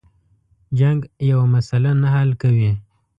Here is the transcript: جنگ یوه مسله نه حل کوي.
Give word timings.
جنگ 0.79 0.99
یوه 1.29 1.45
مسله 1.53 1.91
نه 2.01 2.07
حل 2.15 2.31
کوي. 2.41 2.71